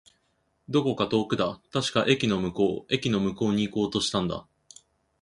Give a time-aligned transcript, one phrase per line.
[0.67, 1.59] どこか遠くだ。
[1.71, 2.91] 確か、駅の向こう。
[2.91, 4.47] 駅の向こうに行こうとしたんだ。